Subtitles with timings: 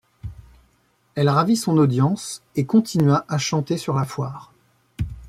[1.13, 4.51] Elle ravit son audience et continua à chanter sur la foire.